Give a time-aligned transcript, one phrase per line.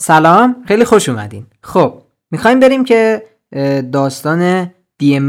[0.00, 3.22] سلام خیلی خوش اومدین خب می‌خوایم بریم که
[3.92, 5.20] داستان دی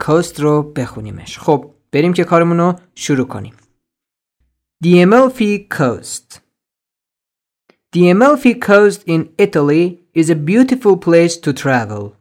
[0.00, 3.54] کوست رو بخونیمش خب بریم که کارمون رو شروع کنیم
[4.84, 6.38] The Amalfi Coast
[7.96, 12.14] The Amalfi Coast in Italy is a beautiful place to travel.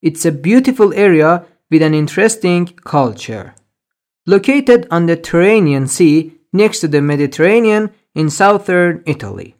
[0.00, 3.54] It's a beautiful area with an interesting culture.
[4.26, 6.16] Located on the Tyrrhenian Sea
[6.52, 9.56] next to the Mediterranean in southern Italy.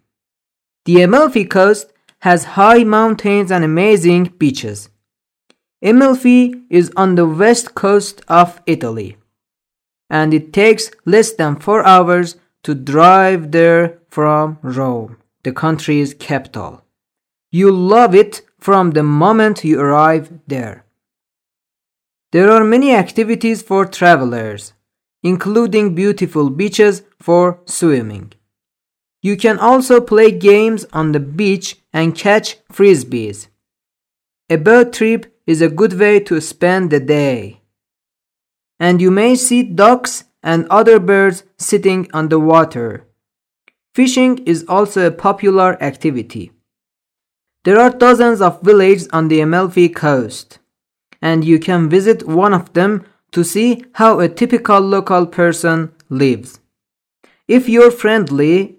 [0.91, 4.88] The Amalfi Coast has high mountains and amazing beaches.
[5.80, 9.16] Amalfi is on the west coast of Italy
[10.18, 16.82] and it takes less than four hours to drive there from Rome, the country's capital.
[17.52, 20.84] You'll love it from the moment you arrive there.
[22.32, 24.73] There are many activities for travelers,
[25.23, 28.32] including beautiful beaches for swimming.
[29.23, 33.48] You can also play games on the beach and catch frisbees.
[34.48, 37.60] A boat trip is a good way to spend the day
[38.80, 43.07] and you may see ducks and other birds sitting on the water.
[43.95, 46.51] Fishing is also a popular activity.
[47.65, 50.59] There are dozens of villages on the Amalfi coast,
[51.21, 56.60] and you can visit one of them to see how a typical local person lives.
[57.46, 58.79] If you're friendly,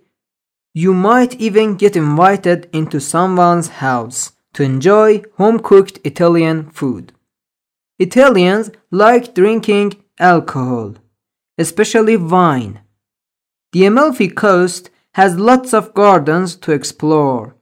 [0.73, 7.11] you might even get invited into someone's house to enjoy home cooked Italian food.
[7.99, 10.95] Italians like drinking alcohol,
[11.57, 12.79] especially wine.
[13.73, 17.55] The Amalfi Coast has lots of gardens to explore.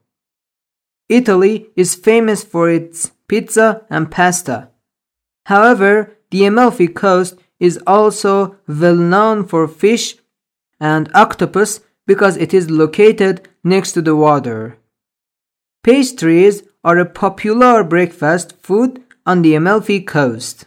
[1.08, 4.70] Italy is famous for its pizza and pasta.
[5.46, 10.16] However, the Amalfi Coast is also well known for fish
[10.80, 14.80] and octopus because it is located next to the water.
[15.84, 20.66] Pastries are a popular breakfast food on the Amalfi Coast.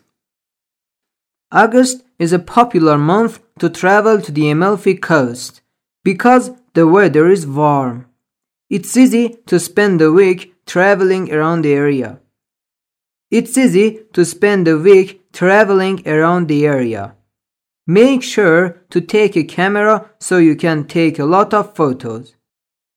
[1.51, 5.63] August is a popular month to travel to the Amalfi Coast
[6.05, 8.07] because the weather is warm.
[8.71, 12.21] It's easy to spend the week traveling around the area.
[13.33, 17.17] It's easy to spend the week traveling around the area.
[17.87, 22.35] Make sure to take a camera so you can take a lot of photos.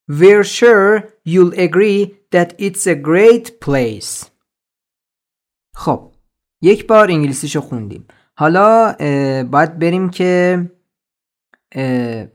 [0.08, 0.92] We're sure
[1.24, 2.02] you'll agree
[2.32, 4.30] that it's a great place.
[5.76, 6.12] خب
[6.62, 8.08] یک بار انگلیسیشو خوندیم.
[8.38, 8.96] حالا
[9.52, 10.62] باید بریم که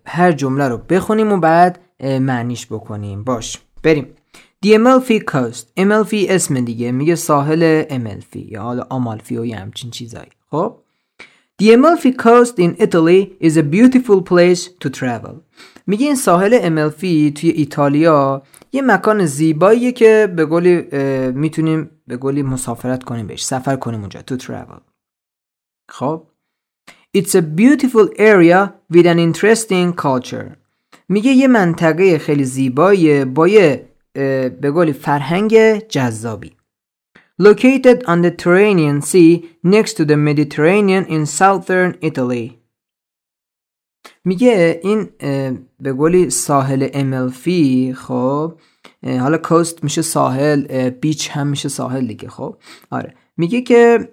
[0.06, 3.24] هر جمله رو بخونیم و بعد معنیش بکنیم.
[3.24, 4.14] باش بریم.
[4.66, 5.64] The Amalfi Coast.
[5.80, 10.30] Amalfi اسم دیگه میگه ساحل املفی یا حالا آمالفی و یه همچین چیزایی.
[10.50, 10.82] خب؟
[11.60, 15.34] The Amalfi Coast in Italy is a beautiful place to travel.
[15.86, 20.82] میگه این ساحل املفی توی ایتالیا یه مکان زیباییه که به گلی
[21.32, 24.80] می‌تونیم به گلی مسافرت کنیم بهش سفر کنیم اونجا تو travel.
[25.88, 26.26] خب؟
[27.16, 30.56] It's a beautiful area with an interesting culture.
[31.08, 33.88] میگه یه منطقه خیلی زیبایی با یه
[34.60, 36.52] به قول فرهنگ جذابی.
[37.48, 39.30] Located on the Tyrrhenian Sea
[39.62, 42.56] next to the Mediterranean in southern Italy.
[44.24, 45.08] میگه این
[45.80, 48.58] به قولی ساحل املفی خب
[49.04, 52.56] حالا کوست میشه ساحل بیچ هم میشه ساحل دیگه خب.
[52.90, 53.14] آره.
[53.36, 54.08] میگه که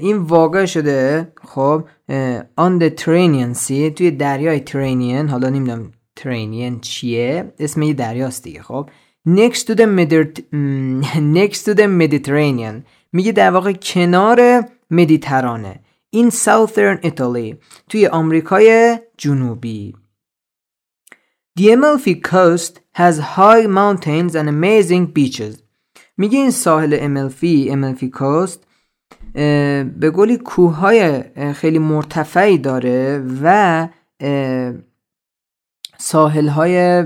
[0.00, 1.84] این واقع شده خب
[2.60, 8.62] on the Tyrrhenian Sea توی دریای ترینین حالا نمی‌دونم ترینین چیه اسم یه دریاست دیگه
[8.62, 8.90] خب.
[9.26, 9.86] Next to the,
[11.20, 15.80] next to the Mediterranean میگه در واقع کنار مدیترانه
[16.16, 17.54] in southern Italy
[17.88, 19.94] توی آمریکای جنوبی
[21.58, 25.62] The Amalfi Coast has high mountains and amazing beaches
[26.16, 28.66] میگه این ساحل املفی املفی کوست
[29.34, 31.22] به گلی کوههای
[31.52, 33.88] خیلی مرتفعی داره و
[35.98, 37.04] ساحل های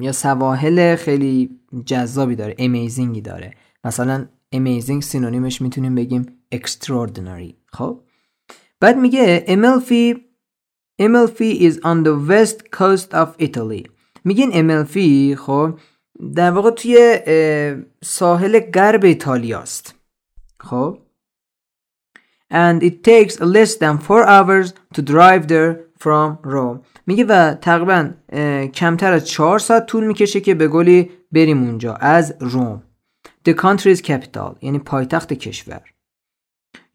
[0.00, 3.54] یا سواحل خیلی جذابی داره امیزینگی داره.
[3.84, 8.00] مثلا امیزینگ سینونیمش می‌تونیم بگیم extraordinary خب؟
[8.80, 10.24] بعد میگه املفی
[10.98, 13.88] املفی is on the west coast of Italy.
[14.24, 15.78] میگین املفی خب
[16.34, 17.18] در واقع توی
[18.02, 19.94] ساحل غرب ایتالیاست.
[20.60, 20.98] خب؟
[22.52, 25.72] And it takes less than 4 hours to drive there
[26.04, 26.80] from Rome.
[27.10, 28.10] میگه و تقریبا
[28.74, 32.82] کمتر از 4 ساعت طول می‌کشه که به گلی بریم اونجا از روم.
[33.48, 35.82] The country's capital یعنی پایتخت کشور.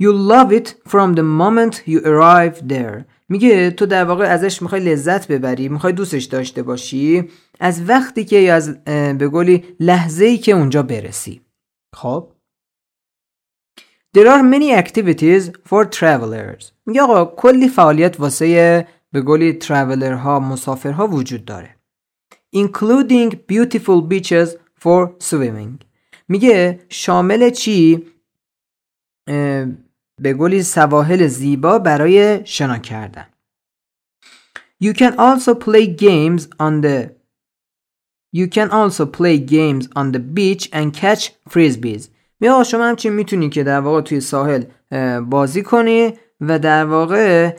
[0.03, 3.03] You love it from the moment you arrive there.
[3.29, 7.29] میگه تو در واقع ازش می‌خوای لذت ببری می‌خوای دوستش داشته باشی
[7.59, 8.83] از وقتی که یا از
[9.17, 11.41] به گلی لحظه ای که اونجا برسی.
[11.95, 12.31] خب؟
[14.17, 16.71] There are many activities for travelers.
[16.85, 21.75] میگه آقا کلی فعالیت واسه به گلی ترافلر ها مسافر ها وجود داره.
[22.55, 24.49] Including beautiful beaches
[24.81, 25.85] for swimming.
[26.27, 28.05] میگه شامل چی؟
[30.21, 33.25] به گلی سواحل زیبا برای شنا کردن.
[34.83, 37.09] You can also play games on the
[38.35, 42.09] You can also play games on the beach and catch frisbees.
[42.39, 44.63] می شما همچین می‌تونی که در واقع توی ساحل
[45.19, 47.57] بازی کنی و در واقع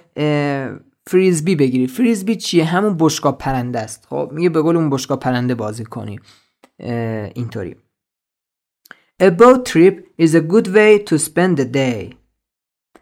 [1.06, 1.86] فریزبی بگیری.
[1.86, 4.06] فریزبی چیه؟ همون بشقاب پرنده است.
[4.10, 6.20] خب میگه به قول اون بشقاب پرنده بازی کنی.
[7.34, 7.76] اینطوری.
[9.22, 12.14] A boat trip is a good way to spend the day.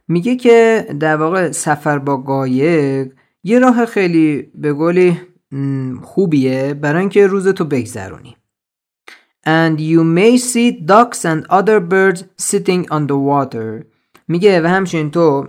[0.08, 3.12] میگه که در واقع سفر با قایق
[3.44, 5.20] یه راه خیلی به قولی
[6.02, 8.36] خوبیه برای اینکه روزتو بگذرونی.
[9.46, 13.84] And you may see ducks and other birds sitting on the water.
[14.28, 15.48] میگه و همچنین تو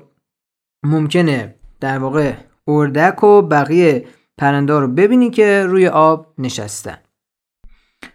[0.83, 2.33] ممکنه در واقع
[2.67, 4.05] اردک و بقیه
[4.37, 6.97] پرنده رو ببینی که روی آب نشستن.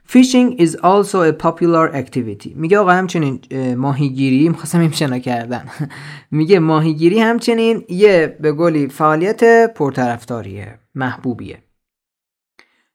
[0.06, 2.52] Fishing is also a popular activity.
[2.54, 3.40] میگه آقا همچنین
[3.74, 5.64] ماهیگیری می‌خواستم این شنا کردن.
[6.30, 11.58] میگه ماهیگیری همچنین یه به گلی فعالیت پرطرفداریه محبوبیه.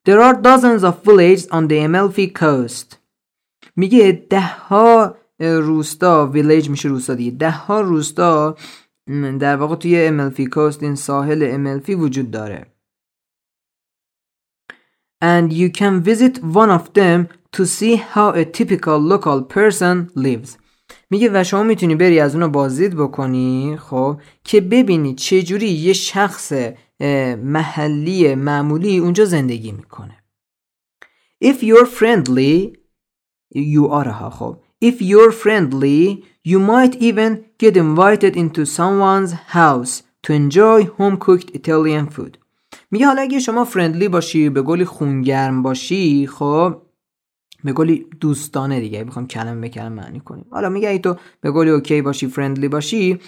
[0.08, 2.96] There are dozens of villages on the Amalfi coast.
[3.76, 7.32] میگه ده ها روستا ویلیج میشه روستا دیگه.
[7.32, 8.56] ده ها روستا
[9.40, 12.66] در واقع توی املفی کوست این ساحل املفی وجود داره.
[15.24, 20.58] And you can visit one of them to see how a typical local person lives.
[21.10, 26.54] میگه و شما می‌تونی بری از اونو بازدید بکنی خب که ببینی چجوری یه شخص
[27.38, 30.24] محلی معمولی اونجا زندگی می‌کنه.
[31.44, 32.78] If you're friendly
[33.56, 34.62] you are ها خب.
[34.86, 37.32] If you're friendly you might even
[37.64, 39.94] get invited into someone's house
[40.24, 42.38] to enjoy home cooked Italian food.
[42.92, 46.82] میگه حالا اگه شما فرندلی باشی به گلی خونگرم باشی خب
[47.64, 50.46] به گلی دوستانه دیگه بخوام کلمه به کلمه معنی کنیم.
[50.52, 53.20] حالا میگه ای تو به گلی اوکی باشی فرندلی باشی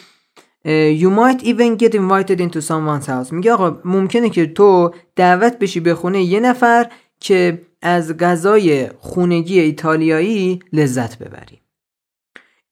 [1.01, 3.31] You might even get invited into someone's house.
[3.31, 9.59] میگه آقا ممکنه که تو دعوت بشی به خونه یه نفر که از غذای خونگی
[9.59, 11.61] ایتالیایی لذت ببری.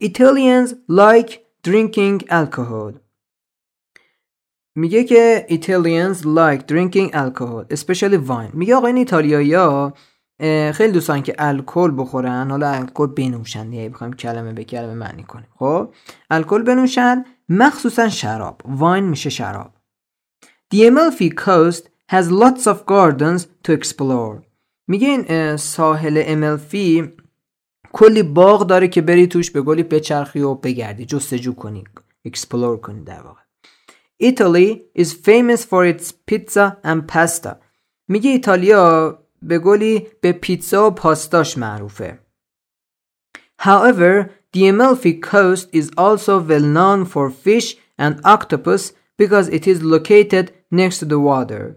[0.03, 1.31] Italians like
[1.67, 2.99] drinking alcohol.
[4.75, 8.53] میگه که Italians like drinking alcohol especially wine.
[8.53, 9.93] میگه آقا این ایتالیایی ها
[10.73, 12.51] خیلی دوستان که الکل بخورن.
[12.51, 13.73] حالا الکل بنوشن.
[13.73, 15.47] یه بخوایم کلمه به کلمه معنی کنیم.
[15.55, 15.93] خب؟
[16.29, 17.25] الکل بنوشن.
[17.49, 18.61] مخصوصا شراب.
[18.65, 19.71] wine میشه شراب.
[20.73, 24.41] The Amalfi Coast has lots of gardens to explore.
[24.87, 27.13] میگه این ساحل آمالفی
[27.97, 31.83] کلی باغ داره که بری توش به گلی بچرخی و بگردی جستجو کنی
[32.25, 33.41] explore کنی در واقع.
[34.17, 37.49] Italy is famous for its pizza and pasta.
[38.07, 42.19] میگه ایتالیا به گلی به پیتزا و پاستاش معروفه.
[43.61, 49.83] However, the Amalfi Coast is also well known for fish and octopus because it is
[49.83, 51.75] located next to the water.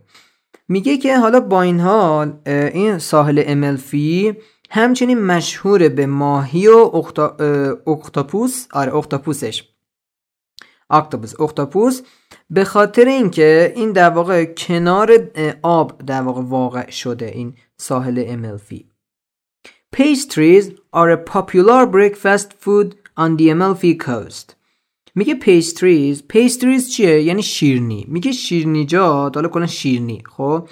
[0.68, 4.36] میگه که حالا با این حال این ساحل امالفی
[4.70, 7.02] همچنین مشهور به ماهی و
[7.86, 9.68] اختاپوس آره اختاپوسش.
[10.90, 11.40] اکتوپوس.
[11.40, 12.02] اختاپوس
[12.50, 15.10] به خاطر اینکه این در واقع کنار
[15.62, 18.90] آب در واقع واقع شده این ساحل املفی
[19.96, 24.54] Pastries are a popular breakfast food on the Amalfi coast.
[25.14, 28.06] میگه pastries pastries چیه؟ یعنی شیرنی.
[28.08, 30.22] میگه شیرنیجات حالا کلا شیرنی.
[30.36, 30.68] خب؟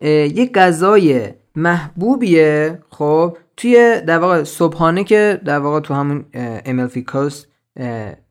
[0.00, 2.82] یه غذای محبوبیه.
[2.90, 7.48] خب توی در واقع صبحانه که در واقع تو همون املفی کوست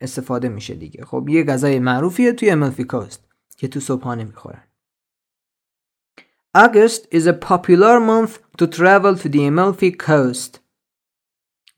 [0.01, 1.05] استفاده میشه دیگه.
[1.05, 3.23] خب یه غذای معروفیه توی املفی کوست
[3.57, 4.63] که تو صبحانه می‌خورن.
[6.57, 10.59] August is a popular month to travel to the Amalfi coast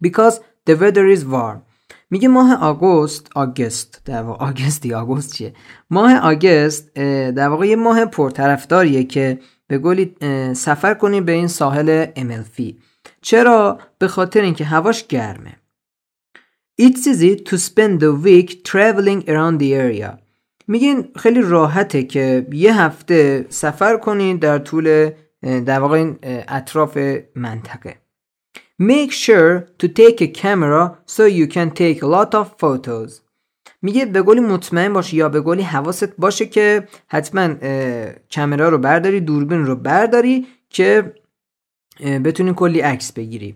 [0.05, 0.35] because
[0.67, 1.61] the weather is warm.
[2.09, 5.53] میگه ماه آگوست آگست در واقع آگستی آگوست چیه؟
[5.89, 10.15] ماه آگست در واقع یه ماه پرطرفداریه که به گلی
[10.53, 12.77] سفر کنی به این ساحل املفی
[13.21, 15.55] چرا به خاطر اینکه هواش گرمه
[16.79, 20.17] It's easy to spend the week traveling around the area.
[20.67, 26.97] میگین خیلی راحته که یه هفته سفر کنید در طول در واقع این اطراف
[27.36, 27.95] منطقه.
[28.81, 33.21] Make sure to take a camera so you can take a lot of photos.
[33.81, 37.55] میگه به گلی مطمئن باش یا به گلی حواست باشه که حتما
[38.36, 41.13] کامرا رو برداری دوربین رو برداری که
[42.00, 43.55] بتونی کلی عکس بگیری.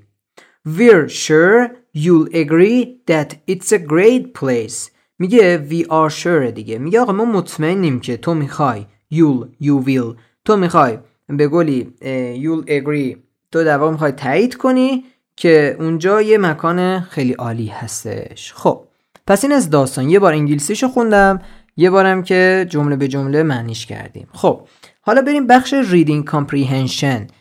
[0.68, 4.92] We're sure you'll agree that it's a great place.
[5.20, 6.78] میگه we are sure دیگه.
[6.78, 10.16] میگه آقا ما مطمئنیم که تو می‌خوای you'll you will.
[10.46, 10.98] تو می‌خوای
[11.28, 11.94] به گلی
[12.36, 13.18] you'll agree.
[13.51, 15.04] تو در واقع می‌خوای تایید کنی
[15.36, 18.54] که اونجا یه مکان خیلی عالی هستش.
[18.54, 18.88] خب.
[19.28, 21.42] پس این از داستان یه بار انگلیسیشو خوندم
[21.78, 24.68] یه بارم که جمله به جمله معنیش کردیم خب
[25.01, 27.32] حالا بریم بخش reading comprehension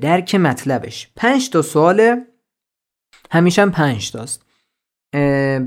[0.00, 2.20] درک مطلبش پنج تا سوال
[3.30, 4.42] همیشه هم پنج تاست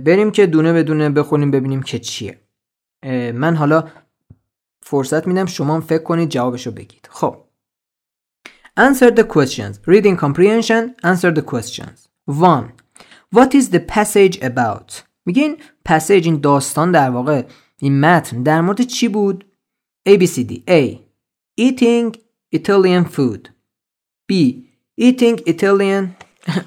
[0.04, 2.40] بریم که دونه به دونه بخونیم ببینیم که چیه
[3.34, 3.84] من حالا
[4.82, 7.38] فرصت میدم شما فکر کنید جوابشو بگید خب
[8.80, 9.82] Answer the questions.
[9.86, 10.96] Reading comprehension.
[11.04, 12.08] Answer the questions.
[12.28, 12.72] 1.
[13.30, 15.04] What is the passage about?
[15.30, 15.58] میگه این
[15.90, 17.46] passage این داستان در واقع
[17.78, 19.46] این متن در مورد چی بود؟
[20.10, 20.98] A B C D A.
[21.62, 22.16] Eating
[22.56, 23.50] Italian food.
[24.32, 24.34] B.
[25.02, 26.08] Eating Italian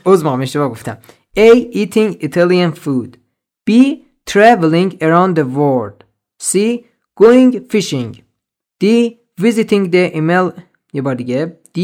[0.06, 0.98] عذر اشتباه گفتم
[1.36, 1.74] A.
[1.74, 3.16] Eating Italian food
[3.70, 3.72] B.
[4.30, 6.04] Traveling around the world
[6.42, 6.54] C.
[7.20, 8.12] Going fishing
[8.80, 8.84] D.
[9.40, 10.60] Visiting the email
[10.92, 11.80] یه بار دیگه D.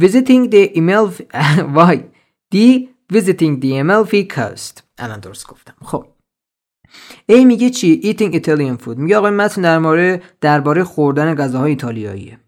[0.00, 1.34] Visiting the email
[1.74, 2.02] وای
[2.54, 2.88] D.
[3.12, 6.06] Visiting the Amalfi Coast الان درست گفتم خب
[7.30, 12.38] A میگه چی؟ Eating Italian food میگه آقای متن درباره درباره خوردن غذاهای ایتالیاییه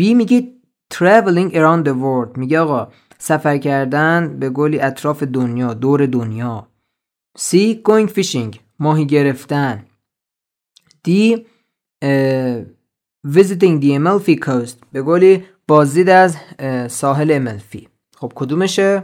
[0.00, 0.52] B میگه
[0.94, 6.68] Traveling around the world میگه آقا سفر کردن به گلی اطراف دنیا دور دنیا
[7.38, 7.56] C.
[7.88, 9.84] Going fishing ماهی گرفتن
[11.08, 11.10] D.
[13.26, 16.36] visiting the Amalfi coast به گلی بازدید از
[16.88, 19.02] ساحل املفی خب کدومشه؟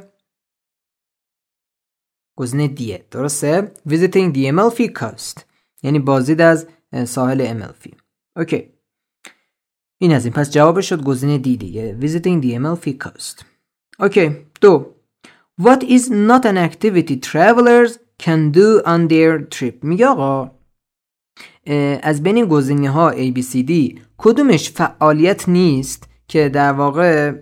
[2.36, 5.40] گزینه دیه درسته؟ visiting the Amalfi coast
[5.82, 6.66] یعنی بازدید از
[7.04, 7.94] ساحل املفی
[8.36, 8.68] اوکی
[9.98, 10.34] این از این.
[10.34, 11.98] پس جوابش شد گزینه دی دیگه.
[12.00, 13.44] Visiting the Amalfi coast
[14.00, 14.94] اوکی دو.
[15.60, 19.74] What is not an activity travelers can do on their trip?
[19.82, 20.50] میگه آقا
[22.02, 27.32] از بین گزینه ها A, B, C, D کدومش فعالیت نیست که در واقع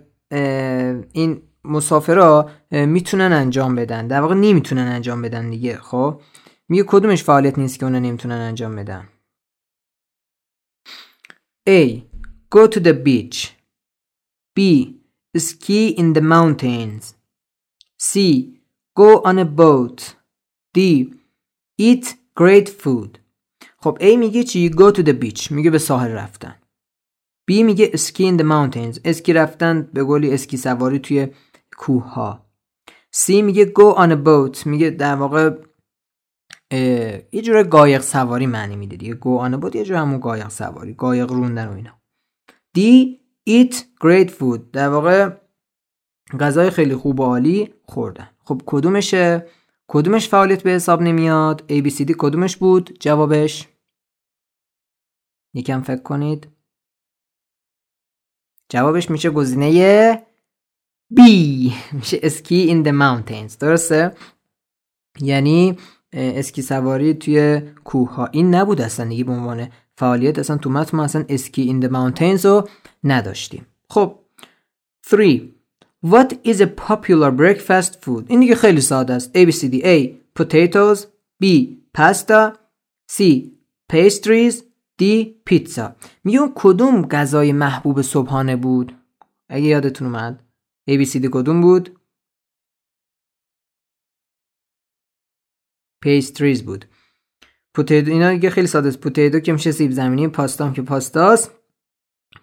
[1.13, 6.21] این مسافرها می‌تونن انجام بدن در واقع نمی‌تونن انجام بدن دیگه خب
[6.69, 9.09] میگه کدومش فعالیت نیست که اونا نمی‌تونن انجام بدن
[11.69, 12.03] A.
[12.51, 13.39] Go to the beach
[14.57, 14.61] B.
[15.37, 17.15] ski in the mountains
[17.99, 18.13] C.
[18.95, 20.15] Go on a boat
[20.75, 20.79] D.
[21.79, 23.19] Eat great food
[23.79, 26.55] خب A میگه چی؟ Go to the beach میگه به ساحل رفتن
[27.51, 31.29] B میگه ski in the mountains اسکی رفتن به قولی اسکی سواری توی
[31.77, 32.47] کوه ها
[33.17, 35.59] C میگه go on a boat میگه در واقع
[37.33, 39.15] یه جور قایق سواری معنی میده دیگه.
[39.15, 42.01] go on a boat یه جور همون قایق سواری قایق روندن و اینا.
[42.79, 42.81] D
[43.51, 45.37] eat great food در واقع
[46.41, 48.31] غذای خیلی خوب و عالی خوردن.
[48.45, 49.47] خب کدومشه؟
[49.89, 53.69] کدومش فعالیت به حساب نمیاد؟ ABCD کدومش بود؟ جوابش؟
[55.55, 56.49] یکم فکر کنید.
[58.69, 60.27] جوابش میشه گزینه
[61.17, 61.21] B.
[61.93, 63.59] میشه اسکی in the mountains.
[63.59, 64.13] درسته؟
[65.21, 65.77] یعنی
[66.13, 70.39] اسکی سواری توی کوه ها این نبود اصلا دیگه به عنوان فعالیت.
[70.39, 72.69] اصلا تو متن ما اصلا اسکی in the mountains رو
[73.05, 73.67] نداشتیم.
[73.91, 74.19] خب
[75.07, 75.41] 3
[76.07, 78.25] What is a popular breakfast food?
[78.29, 79.39] این دیگه خیلی ساده است.
[79.39, 80.11] A B C D A.
[80.41, 80.99] Potatoes.
[81.45, 81.47] B
[81.99, 82.53] pasta.
[83.13, 83.23] C
[83.93, 84.55] pastries.
[85.03, 85.05] D
[85.51, 85.83] pizza.
[86.25, 88.95] میگه اون کدوم غذای محبوب صبحانه بود؟
[89.49, 90.43] اگه یادتون اومد.
[90.91, 91.99] A B C D کدوم بود؟
[96.05, 96.85] pastries بود.
[97.75, 99.01] potato اینا دیگه خیلی ساده است.
[99.01, 101.51] potato که میشه سیب زمینی پاستا هم که پاستاست.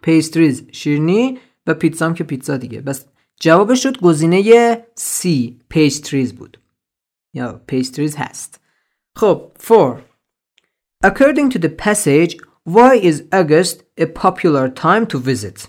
[0.01, 2.81] pastries شیرینی و پیتزا که پیتزا دیگه.
[2.81, 3.05] پس
[3.39, 5.27] جوابش شد گزینه C
[5.69, 6.60] pastries بود.
[7.34, 8.62] یا پیستریز هست.
[9.15, 10.05] خب 4
[11.05, 12.38] According to the passage
[12.75, 15.67] why is August a popular time to visit?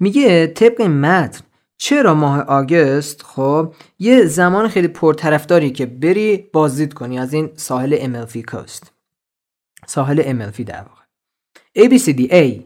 [0.00, 1.44] میگه طبق متن
[1.84, 7.96] چرا ماه آگست خب یه زمان خیلی پرطرفداری که بری بازدید کنی از این ساحل
[8.00, 8.92] املفی کوست
[9.86, 11.02] ساحل املفی در واقع
[12.28, 12.62] A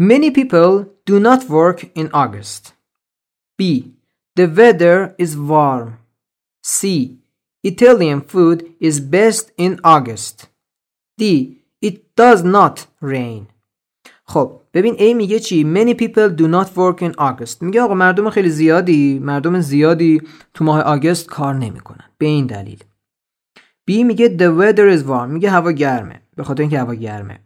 [0.00, 2.72] Many people do not work in August
[3.58, 3.62] B
[4.38, 5.98] The weather is warm
[6.62, 6.80] C
[7.62, 10.36] Italian food is best in August
[11.18, 11.22] D
[11.82, 13.53] It does not rain
[14.26, 17.62] خب ببین A میگه چی؟ Many people do not work in August.
[17.62, 20.22] میگه آقا مردم خیلی زیادی مردم زیادی
[20.54, 22.04] تو ماه آگست کار نمی‌کنن.
[22.18, 22.84] به این دلیل.
[23.90, 25.28] B میگه the weather is warm.
[25.28, 26.20] میگه هوا گرمه.
[26.36, 27.40] به خاطر اینکه هوا گرمه.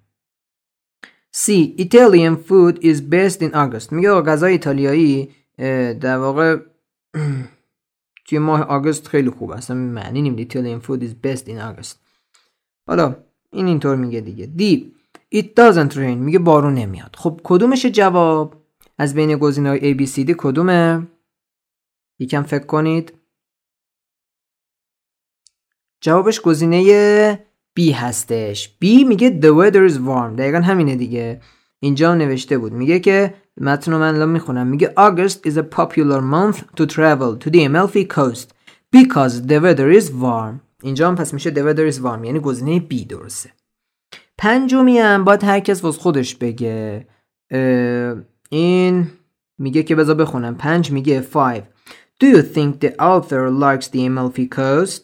[1.37, 3.92] C Italian food is best in August.
[3.92, 5.30] میگه غذای ایتالیایی
[6.00, 6.56] در واقع
[8.26, 10.44] توی ماه آگوست خیلی خوب اصلا معنی نمیده.
[10.44, 11.97] Italian food is best in August.
[12.87, 13.16] حالا
[13.52, 14.47] این اینطور میگه دیگه.
[14.47, 14.92] دی
[15.35, 16.16] It doesn't rain.
[16.16, 17.16] میگه بارون نمیاد.
[17.18, 18.54] خب کدومش جواب؟
[18.99, 21.06] از بین گزینه های A, B, C, D کدومه؟
[22.18, 23.12] یکم فکر کنید.
[26.00, 27.35] جوابش گزینه
[27.80, 28.76] B هستش.
[28.85, 30.38] B میگه the weather is warm.
[30.38, 31.40] دقیقا همینه دیگه.
[31.80, 32.73] اینجا نوشته بود.
[32.73, 34.66] میگه که متن من الان می‌خونم.
[34.66, 38.49] میگه August is a popular month to travel to the Amalfi coast
[38.97, 40.61] because the weather is warm.
[40.82, 42.25] اینجا هم پس میشه the weather is warm.
[42.25, 43.58] یعنی گزینه B درسته.
[44.38, 47.07] پنجمی هم باید هر کس واس خودش بگه.
[48.50, 49.11] این
[49.59, 50.57] میگه که بذار بخونم.
[50.57, 51.62] پنج میگه 5
[52.23, 55.02] Do you think the author likes the Amalfi coast?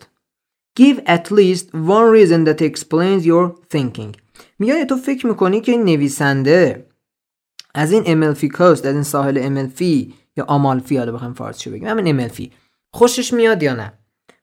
[0.81, 4.17] Give at least one reason that explains your thinking.
[4.59, 6.87] میگه تو فکر می‌کنی که این نویسنده
[7.75, 12.09] از این املفی کوست از این ساحل املفی یا آمالفی حالا بخوایم فارسی بگیم همین
[12.09, 12.53] املفی
[12.93, 13.93] خوشش میاد یا نه؟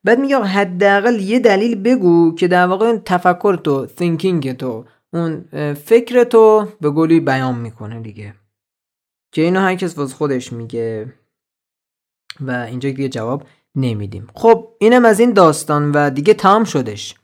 [0.04, 6.24] بعد میگه حداقل یه دلیل بگو که در واقع تفکر تو thinking تو اون فکر
[6.24, 8.34] تو به گلی بیان می‌کنه دیگه.
[9.32, 11.14] که اینو هر کس واس خودش میگه
[12.40, 13.44] و اینجا دیگه جواب
[13.76, 14.28] نمیدیم.
[14.36, 17.16] خب اینم از این داستان و دیگه تمام شدش.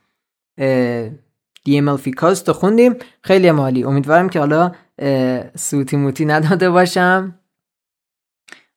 [1.70, 2.96] DML کاست خوندیم.
[3.22, 4.72] خیلی مالی امیدوارم که حالا
[5.56, 7.40] سوتی موتی نداده باشم.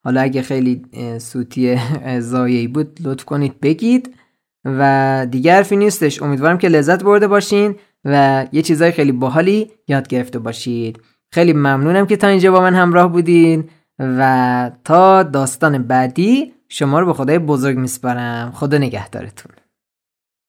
[0.03, 0.81] حالا اگه خیلی
[1.19, 1.79] سوتی
[2.19, 4.15] زایهی بود لطف کنید بگید.
[4.65, 6.21] و دیگه حرفی نیستش.
[6.21, 10.99] امیدوارم که لذت برده باشین و یه چیزای خیلی باحالی یاد گرفته باشید.
[11.33, 13.69] خیلی ممنونم که تا اینجا با من همراه بودین.
[13.99, 18.51] و تا داستان بعدی شما رو به خدای بزرگ میسپارم.
[18.51, 19.51] خدا نگهدارتون.